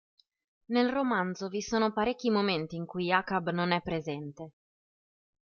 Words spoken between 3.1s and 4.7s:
Achab non è presente.